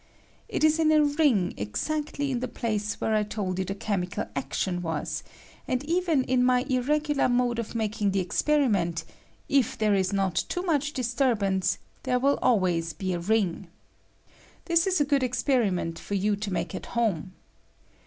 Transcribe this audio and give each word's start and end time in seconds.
It 0.49 0.63
is 0.63 0.79
in 0.79 0.91
a 0.91 1.03
ring, 1.05 1.53
exactly 1.57 2.31
in 2.31 2.39
the 2.39 2.47
place 2.47 2.99
where 2.99 3.13
I 3.13 3.21
told 3.21 3.59
you 3.59 3.65
the 3.65 3.75
chemical 3.75 4.25
action 4.35 4.81
was; 4.81 5.21
and 5.67 5.83
I 5.83 5.83
I 5.83 5.85
J 5.85 5.93
r 5.93 5.93
AIB 5.93 5.93
NECES8AET 5.93 6.05
FOR 6.05 6.11
COMBTJSTION. 6.11 6.15
45 6.15 6.17
even 6.17 6.23
in 6.39 6.43
my 6.43 6.65
irregular 6.67 7.29
mode 7.29 7.59
of 7.59 7.75
making 7.75 8.09
the 8.09 8.19
ex 8.19 8.41
periment, 8.41 9.03
if 9.47 9.77
there 9.77 9.93
is 9.93 10.11
not 10.11 10.43
too 10.49 10.63
much 10.63 10.93
disturbance, 10.93 11.77
there 12.01 12.17
will 12.17 12.39
always 12.41 12.93
be 12.93 13.13
a 13.13 13.19
ring. 13.19 13.67
This 14.65 14.87
is 14.87 14.99
a 14.99 15.05
good 15.05 15.21
esperiment 15.23 15.99
for 15.99 16.15
you 16.15 16.35
to 16.35 16.51
make 16.51 16.73
at 16.73 16.87
home. 16.97 17.33